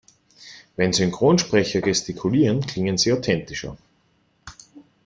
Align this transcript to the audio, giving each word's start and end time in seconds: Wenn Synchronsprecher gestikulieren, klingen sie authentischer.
Wenn 0.77 0.93
Synchronsprecher 0.93 1.79
gestikulieren, 1.79 2.65
klingen 2.65 2.97
sie 2.97 3.13
authentischer. 3.13 3.77